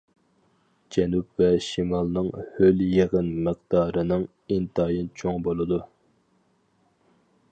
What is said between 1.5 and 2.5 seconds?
شىمالنىڭ